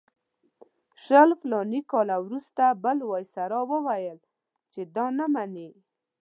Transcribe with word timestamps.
شل 1.03 1.29
فلاني 1.41 1.79
کاله 1.91 2.15
وروسته 2.25 2.65
بل 2.83 2.97
وایسرا 3.09 3.61
وویل 3.71 4.19
چې 4.71 4.81
دا 4.95 5.05
نه 5.17 5.25
مني. 5.33 5.69